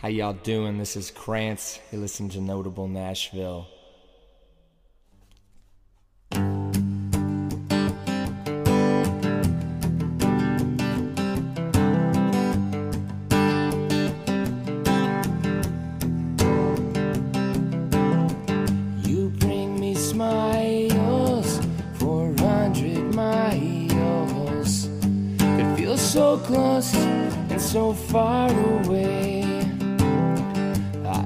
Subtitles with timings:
[0.00, 0.78] How y'all doing?
[0.78, 1.78] This is Krantz.
[1.92, 3.68] You listen to Notable Nashville.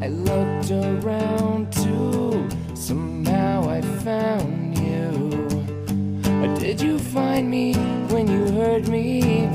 [0.05, 5.33] I looked around too, somehow I found you.
[6.43, 7.73] Or did you find me
[8.13, 9.47] when you heard me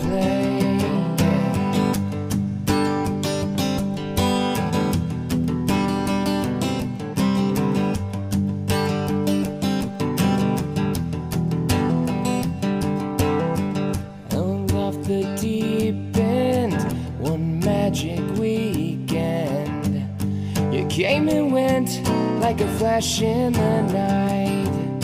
[21.98, 25.00] went like a flash in the night.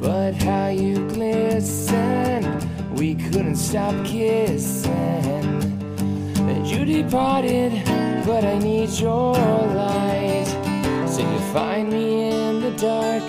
[0.00, 2.46] But how you glistened,
[2.98, 4.92] we couldn't stop kissing.
[6.64, 7.72] You departed,
[8.26, 10.46] but I need your light.
[11.06, 13.22] So you find me in the dark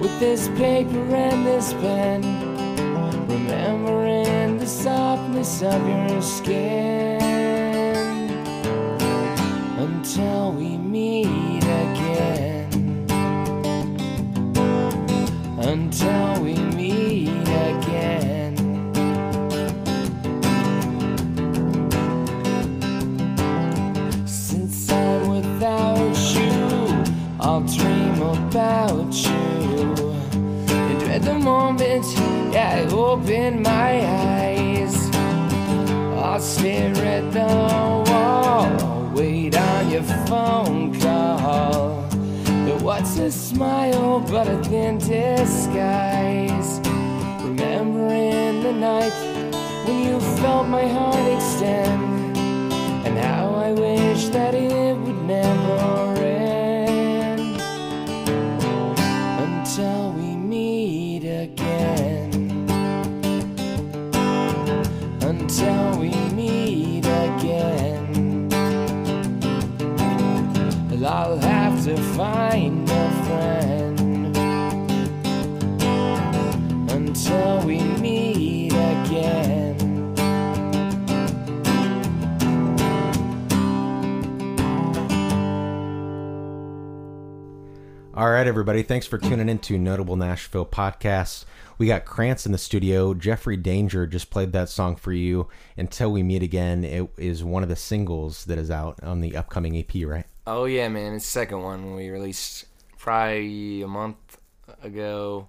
[0.00, 2.22] with this paper and this pen.
[3.28, 7.20] Remembering the softness of your skin
[9.78, 11.59] until we meet
[15.70, 18.56] Until we meet again.
[24.26, 27.04] Since I'm without you,
[27.38, 29.94] I'll dream about you.
[30.66, 32.04] I dread the moment
[32.56, 33.92] I open my
[34.40, 34.96] eyes.
[36.18, 37.46] I'll stare at the
[38.10, 40.69] wall, wait on your phone
[43.50, 46.80] smile but a thin disguise?
[47.42, 49.16] Remembering the night
[49.84, 52.36] when you felt my heart extend,
[53.06, 57.60] and how I wish that it would never end
[59.46, 62.30] until we meet again.
[65.22, 67.90] Until we meet again.
[71.02, 72.79] I'll have to find
[88.20, 88.82] All right, everybody.
[88.82, 91.46] Thanks for tuning into Notable Nashville podcast.
[91.78, 93.14] We got Krantz in the studio.
[93.14, 95.48] Jeffrey Danger just played that song for you.
[95.78, 99.34] Until we meet again, it is one of the singles that is out on the
[99.34, 100.26] upcoming EP, right?
[100.46, 101.14] Oh yeah, man!
[101.14, 102.66] It's the second one we released
[102.98, 104.36] probably a month
[104.82, 105.48] ago.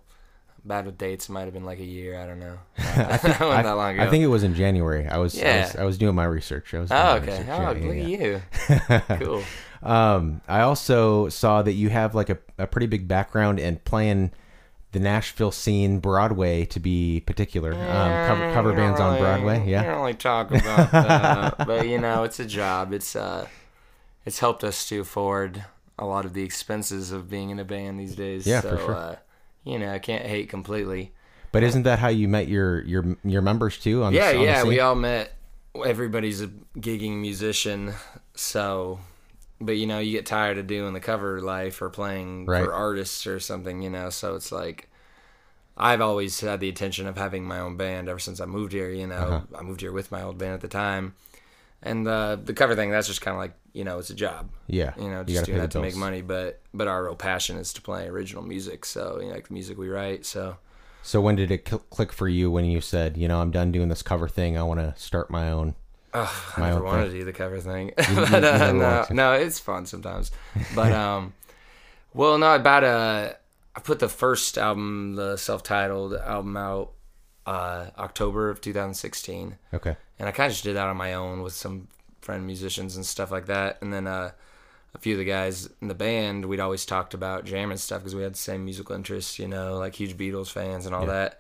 [0.64, 2.20] Bad with dates, might have been like a year.
[2.20, 2.58] I don't know.
[2.78, 4.04] Not I, that long ago.
[4.04, 5.08] I think it was in January.
[5.08, 5.62] I was, I Yeah.
[5.66, 6.74] was, I was doing my research.
[6.74, 6.92] I was.
[6.92, 7.32] Oh, okay.
[7.32, 7.48] research.
[7.50, 9.26] Oh, Yeah, look yeah, at you.
[9.26, 9.44] cool.
[9.84, 14.32] Um, I also saw that you have like a, a pretty big background in playing
[14.92, 17.74] the Nashville scene, Broadway to be particular.
[17.74, 19.64] Um, cover, cover bands on Broadway.
[19.68, 19.82] Yeah.
[19.82, 22.94] don't really talk about that, but you know, it's a job.
[22.94, 23.48] It's uh,
[24.24, 25.66] it's helped us to afford
[25.98, 28.46] a lot of the expenses of being in a band these days.
[28.46, 28.96] Yeah, so, for sure.
[28.96, 29.16] Uh,
[29.64, 31.12] you know, I can't hate completely.
[31.52, 34.04] But isn't that how you met your your your members too?
[34.04, 35.34] On Yeah, the, on yeah, we all met.
[35.86, 37.94] Everybody's a gigging musician,
[38.36, 39.00] so.
[39.60, 42.64] But you know, you get tired of doing the cover life or playing Right.
[42.64, 44.10] for artists or something, you know.
[44.10, 44.90] So it's like,
[45.78, 48.90] I've always had the intention of having my own band ever since I moved here.
[48.90, 49.58] You know, Uh-huh.
[49.60, 51.14] I moved here with my old band at the time,
[51.84, 54.50] and uh, the cover thing that's just kind of like you know, it's a job.
[54.68, 56.22] Yeah, You know, just doing that to make money.
[56.22, 58.86] But but our real passion is to play original music.
[58.86, 60.26] So you know, like the music we write.
[60.26, 60.58] So.
[61.04, 63.72] So when did it cl- click for you when you said, you know, I'm done
[63.72, 64.56] doing this cover thing.
[64.56, 65.74] I want to start my own.
[66.14, 67.12] Ugh, I never wanted thing.
[67.14, 70.30] to do the cover thing, but uh, no, no, it's fun sometimes.
[70.76, 71.34] But um,
[72.14, 73.34] well, no, about uh,
[73.76, 76.92] I put the first album, the self-titled album, out
[77.48, 79.96] uh, October of 2016, Okay.
[80.20, 81.88] and I kind of just did that on my own with some
[82.22, 83.78] friend musicians and stuff like that.
[83.82, 84.32] And then uh,
[84.94, 88.16] a few of the guys in the band, we'd always talked about jamming stuff because
[88.16, 91.14] we had the same musical interests, you know, like huge Beatles fans and all Yeah.
[91.14, 91.40] that.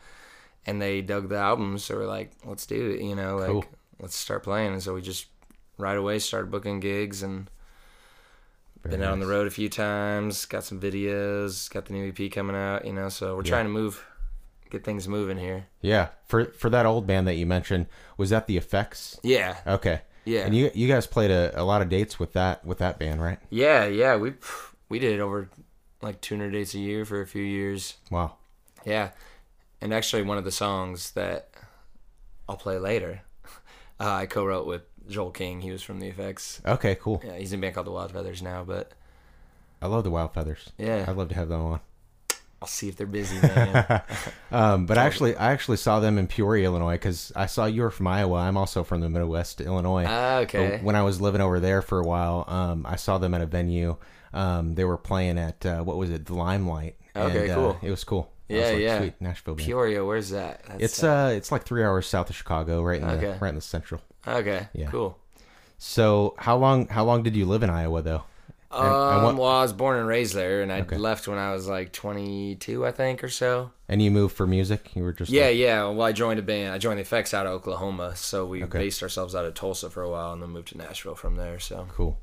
[0.66, 3.66] And they dug the albums, so we're like, let's do it, you know, like Cool.
[4.00, 4.74] let's start playing.
[4.74, 5.26] And so we just
[5.78, 7.50] right away started booking gigs and
[8.84, 10.46] Very been out on the road a few times.
[10.46, 11.70] Got some videos.
[11.72, 12.86] Got the new EP coming out.
[12.86, 13.50] You know, so we're Yeah.
[13.50, 14.06] trying to move,
[14.70, 15.66] get things moving here.
[15.82, 16.10] Yeah.
[16.28, 17.88] For for that old band that you mentioned,
[18.18, 19.20] was that the Effects?
[19.24, 20.02] Yeah, Okay.
[20.26, 20.42] Yeah.
[20.42, 23.22] And you you guys played a, a lot of dates with that with that band,
[23.22, 23.40] right?
[23.50, 24.34] Yeah, yeah, we
[24.90, 25.50] we did over
[26.02, 27.96] like 200 dates a year for a few years.
[28.10, 28.36] Wow.
[28.86, 29.12] Yeah,
[29.82, 31.50] and actually one of the songs that
[32.50, 33.22] I'll play later,
[34.00, 35.62] uh, I co-wrote with Joel King.
[35.62, 36.62] He was from the Effects.
[36.66, 37.22] Okay, cool.
[37.26, 38.92] Yeah, he's in a band called the Wild Feathers now, but
[39.82, 40.72] I love the Wild Feathers.
[40.78, 41.06] Yeah.
[41.08, 41.80] I'd love to have them on.
[42.62, 44.02] I'll see if they're busy, man.
[44.52, 47.90] Um, but actually, I actually saw them in Peoria, Illinois, because I saw you were
[47.90, 48.40] from Iowa.
[48.40, 50.04] I'm also from the Midwest, Illinois.
[50.06, 50.72] Ah, okay.
[50.72, 53.40] But When I was living over there for a while, um, I saw them at
[53.40, 53.96] a venue.
[54.34, 56.98] Um, they were playing at uh, what was it, the Limelight.
[57.16, 57.80] Okay, and, uh, cool.
[57.82, 58.30] it was cool.
[58.50, 59.00] Yeah, was like, yeah.
[59.00, 59.66] Sweet Nashville band.
[59.66, 60.64] Peoria, where's that?
[60.68, 63.56] That's, It's uh, it's like three hours south of Chicago, right in the right in
[63.56, 64.02] the central.
[64.28, 64.90] okay, yeah.
[64.90, 65.18] cool.
[65.78, 68.24] So how long how long did you live in Iowa though?
[68.74, 70.98] Um, what- well, I was born and raised there, and I Okay.
[70.98, 73.72] left when I was like 22, I think, or so.
[73.90, 74.92] And you moved for music?
[74.96, 75.84] You were just Yeah, like- yeah.
[75.90, 76.74] Well, I joined a band.
[76.74, 78.80] I joined the Effects out of Oklahoma, so we Okay.
[78.80, 81.60] based ourselves out of Tulsa for a while, and then moved to Nashville from there.
[81.60, 82.18] So cool.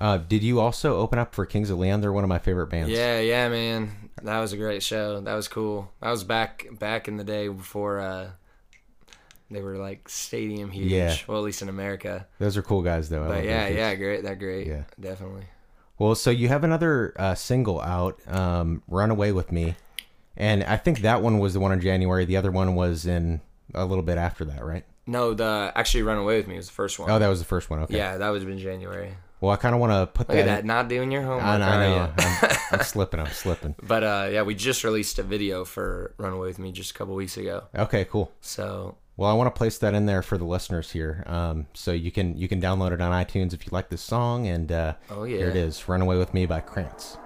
[0.00, 2.00] Uh, did you also open up for Kings of Leon?
[2.00, 2.90] They're one of my favorite bands.
[2.90, 5.20] yeah, yeah, man, that was a great show.
[5.20, 5.92] That was cool.
[6.00, 8.30] That was back back in the day before uh,
[9.52, 10.90] they were like stadium huge.
[10.90, 11.16] Yeah.
[11.26, 12.26] Well, at least in America.
[12.38, 13.24] Those are cool guys though.
[13.24, 14.22] I But yeah, yeah, great.
[14.24, 14.66] That great.
[14.66, 14.82] Yeah.
[14.98, 15.44] definitely.
[15.98, 19.76] Well, so you have another uh, single out, um, "Run Away with Me,"
[20.36, 22.24] and I think that one was the one in January.
[22.24, 23.40] The other one was in
[23.74, 24.84] a little bit after that, right?
[25.06, 27.10] No, the actually "Run Away with Me" was the first one.
[27.10, 27.80] Oh, that was the first one.
[27.80, 27.96] Okay.
[27.96, 29.14] Yeah, that was in January.
[29.40, 30.42] Well, I kind of want to put Look that.
[30.42, 31.42] at that, not doing your homework.
[31.44, 32.12] I, know, I know.
[32.16, 33.18] I'm, I'm slipping.
[33.18, 33.74] I'm slipping.
[33.82, 36.94] But uh, yeah, we just released a video for "Run Away with Me" just a
[36.94, 37.64] couple weeks ago.
[37.76, 38.30] Okay, cool.
[38.40, 41.92] So Well, I want to place that in there for the listeners here, um, so
[41.92, 44.46] you can you can download it on iTunes if you like this song.
[44.46, 45.62] And uh, Oh, here it yeah.
[45.62, 47.18] is, "Run Away with Me" by Krantz.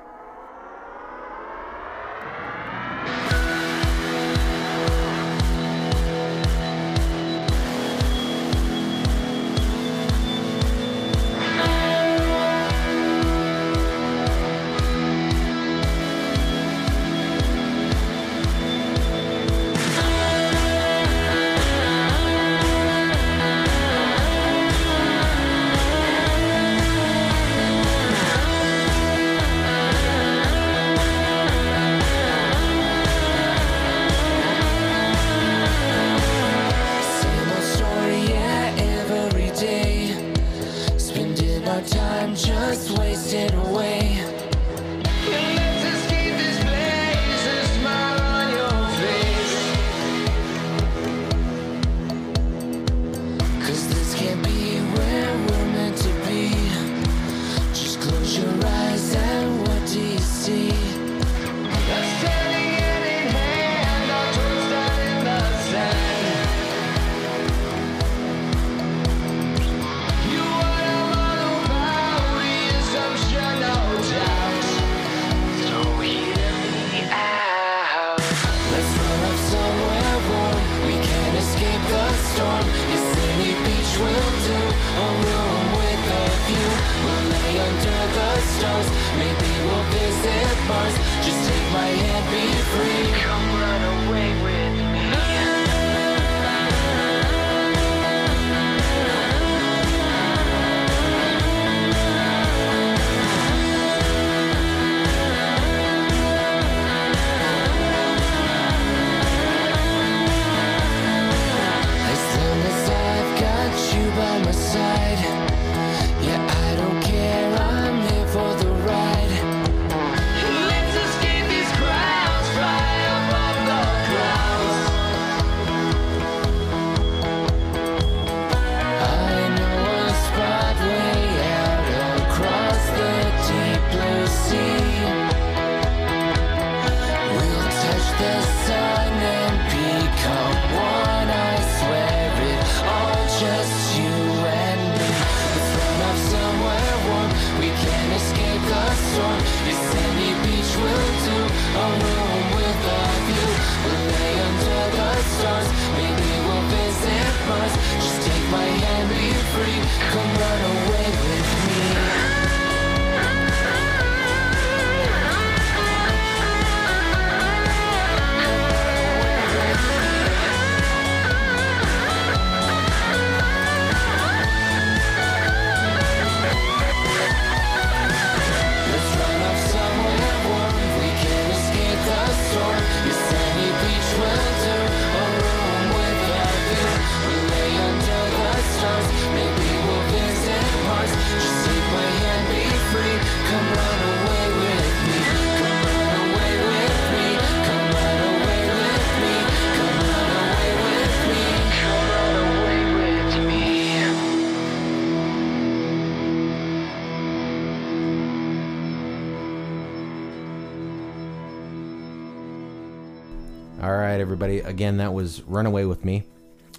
[214.37, 214.59] Everybody.
[214.59, 216.23] Again, that was "Runaway with Me"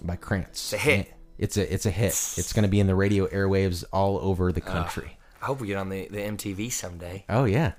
[0.03, 0.73] by Krantz.
[0.73, 1.13] It's a hit.
[1.39, 2.09] It's a it's a hit.
[2.09, 5.17] It's going to be in the radio airwaves all over the country.
[5.41, 7.25] I hope we get on the, the MTV someday.
[7.29, 7.73] Oh yeah.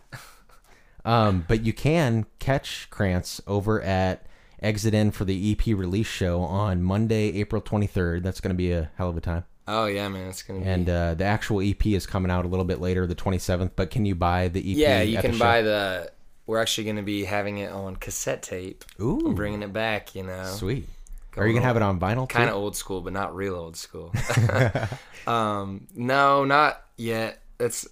[1.04, 4.26] Um, but you can catch Krantz over at
[4.60, 8.24] Exit In for the EP release show on Monday, April 23rd.
[8.24, 9.44] That's going to be a hell of a time.
[9.68, 10.66] Oh yeah, man, it's gonna be.
[10.66, 13.70] And uh, the actual EP is coming out a little bit later, the 27th.
[13.76, 14.76] But can you buy the EP?
[14.76, 15.38] yeah, you can show?
[15.38, 16.10] buy the.
[16.48, 18.82] We're actually gonna be having it on cassette tape.
[18.98, 19.20] Ooh.
[19.26, 20.14] I'm bringing it back.
[20.14, 20.88] You know, Sweet.
[21.36, 22.26] Are you gonna have it on vinyl?
[22.26, 24.14] kind of old school, but not real old school.
[25.26, 27.42] um, no, not yet.
[27.60, 27.86] It's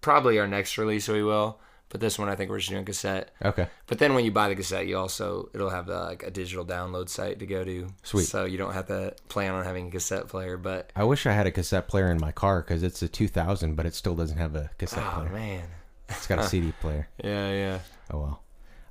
[0.00, 1.06] probably our next release.
[1.06, 3.30] We will, but this one I think we're just doing cassette.
[3.44, 3.68] Okay.
[3.86, 6.66] But then when you buy the cassette, you also it'll have uh, like a digital
[6.66, 7.86] download site to go to.
[8.02, 8.24] Sweet.
[8.24, 10.56] So you don't have to plan on having a cassette player.
[10.56, 13.76] But I wish I had a cassette player in my car because it's a 2000,
[13.76, 15.30] but it still doesn't have a cassette oh player.
[15.30, 15.68] man,
[16.08, 17.08] It's got a CD player.
[17.22, 17.78] yeah, yeah.
[18.10, 18.42] Oh well.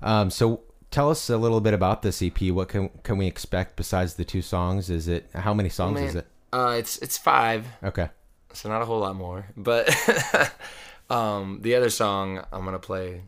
[0.02, 2.40] Um, so tell us a little bit about this EP.
[2.52, 4.90] What can can we expect besides the two songs?
[4.90, 6.28] Is it how many songs is it?
[6.54, 8.10] Uh, it's it's five, Okay.
[8.54, 9.48] so not a whole lot more.
[9.58, 9.90] But
[11.10, 13.22] um, the other song I'm gonna play,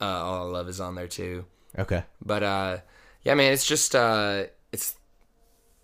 [0.00, 1.44] uh, "All I Love" is on there too.
[1.78, 2.04] Okay.
[2.24, 2.78] But uh,
[3.22, 4.96] yeah, man, it's just uh, it's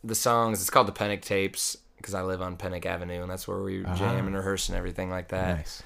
[0.02, 0.60] the songs.
[0.60, 3.82] It's called the Pennock Tapes because I live on Pennock Avenue, and that's where we
[3.96, 5.58] jam and rehearse and everything like that.
[5.58, 5.82] Nice.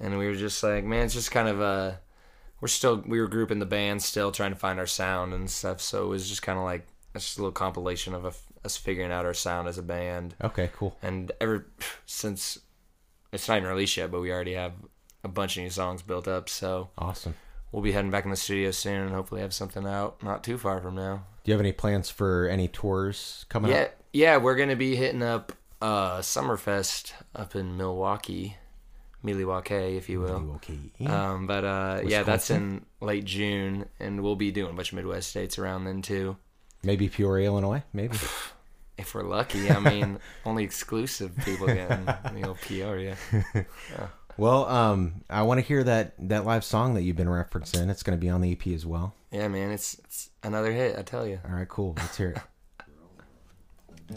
[0.00, 1.92] And we were just like, man, it's just kind of uh
[2.60, 5.80] we're still we were grouping the band, still trying to find our sound and stuff.
[5.80, 8.32] So it was just kind of like it's just a little compilation of a,
[8.64, 10.34] us figuring out our sound as a band.
[10.42, 10.70] Okay.
[10.74, 10.96] Cool.
[11.02, 11.66] And ever
[12.06, 12.58] since
[13.32, 14.72] it's not even released yet, but we already have
[15.22, 16.48] a bunch of new songs built up.
[16.48, 17.34] So Awesome.
[17.72, 20.58] we'll be heading back in the studio soon and hopefully have something out not too
[20.58, 21.24] far from now.
[21.44, 23.94] Do you have any plans for any tours coming Yeah, up?
[24.12, 28.56] yeah, we're gonna be hitting up uh Summerfest up in Milwaukee,
[29.24, 30.60] Milwaukee, if you will.
[30.60, 30.78] Okay.
[31.06, 34.96] Um, but uh, yeah, that's in late June, and we'll be doing a bunch of
[34.96, 36.36] Midwest states around then too,
[36.84, 37.82] Maybe Peoria, Illinois.
[37.92, 38.16] Maybe.
[38.98, 39.70] if we're lucky.
[39.70, 43.16] I mean, only exclusive people getting the old Peoria.
[44.36, 47.90] well, um, I want to hear that that live song that you've been referencing.
[47.90, 49.14] It's going to be on the EP as well.
[49.32, 50.98] Yeah, man, it's it's another hit.
[50.98, 51.40] I tell you.
[51.48, 51.68] All right.
[51.68, 51.94] Cool.
[51.96, 52.38] Let's hear it.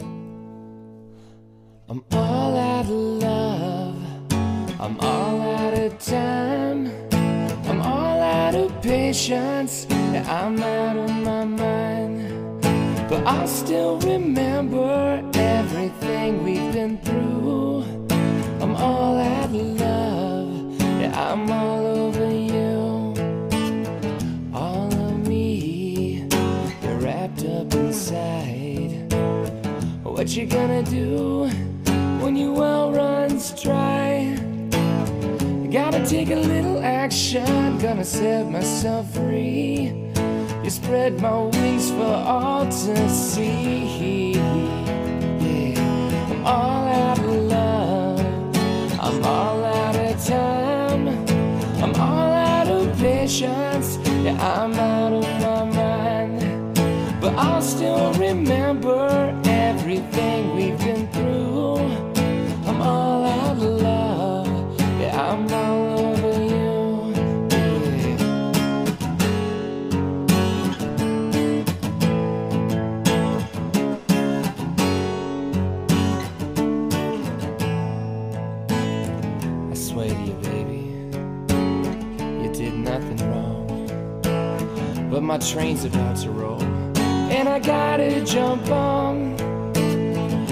[1.90, 3.67] I'm all out of love.
[4.80, 6.86] I'm all out of time.
[7.68, 9.88] I'm all out of patience.
[9.90, 12.62] Yeah, I'm out of my mind.
[13.08, 17.82] But I'll still remember everything we've been through.
[18.60, 20.80] I'm all out of love.
[21.00, 23.14] Yeah, I'm all over you.
[24.54, 26.28] All of me.
[26.84, 29.12] You're wrapped up inside.
[30.04, 31.48] What you gonna do
[32.22, 34.47] when your well runs dry?
[35.70, 39.92] Gotta take a little action, gonna set myself free.
[40.64, 44.32] You spread my wings for all to see.
[44.32, 45.78] Yeah,
[46.30, 48.20] I'm all out of love,
[48.98, 51.08] I'm all out of time,
[51.82, 53.98] I'm all out of patience.
[54.24, 56.80] Yeah, I'm out of my mind.
[57.20, 60.67] But I'll still remember everything we've
[85.38, 86.60] my train's about to roll,
[87.30, 89.36] and I gotta jump on.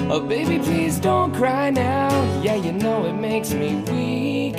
[0.08, 2.08] Oh, baby, please don't cry now.
[2.40, 4.54] Yeah, you know it makes me weak.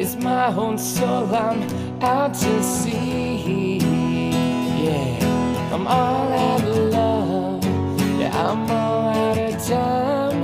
[0.00, 1.62] It's my own soul I'm
[2.02, 3.78] out to see.
[4.84, 7.64] Yeah, I'm all out of love.
[8.18, 10.42] Yeah, I'm all out of time.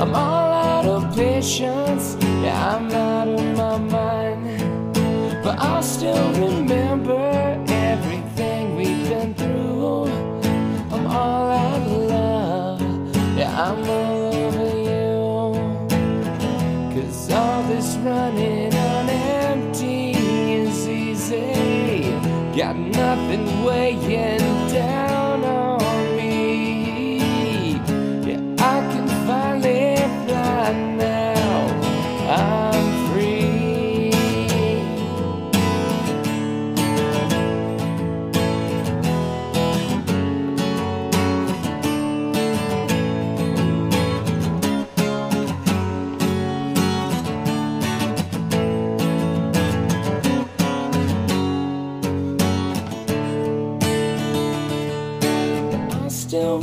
[0.00, 2.16] I'm all out of patience.
[2.42, 4.94] Yeah, I'm out of my mind.
[5.44, 7.33] But I'll still remember
[13.56, 15.54] I'm all over you.
[16.92, 22.10] Cause all this running on empty is easy.
[22.56, 24.38] Got nothing weighing
[24.72, 25.03] down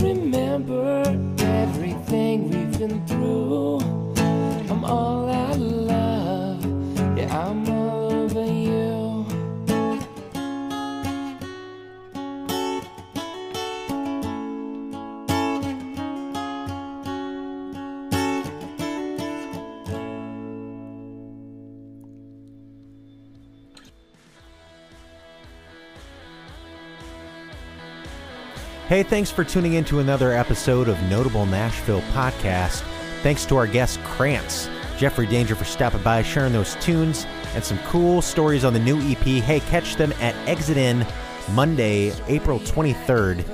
[0.01, 0.30] remember
[28.91, 32.81] Hey, thanks for tuning in to another episode of Notable Nashville Podcast.
[33.23, 34.67] Thanks to our guest, Krantz,
[34.97, 38.99] Jeffrey Danger, for stopping by, sharing those tunes, and some cool stories on the new
[39.09, 39.23] EP.
[39.23, 41.07] Hey, catch them at Exit In
[41.53, 43.45] Monday, April 23rd.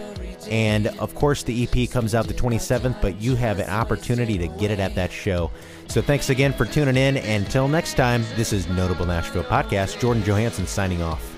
[0.49, 4.47] And of course, the EP comes out the 27th, but you have an opportunity to
[4.47, 5.51] get it at that show.
[5.87, 7.17] So thanks again for tuning in.
[7.17, 9.99] Until next time, this is Notable Nashville Podcast.
[9.99, 11.36] Jordan Johansson signing off.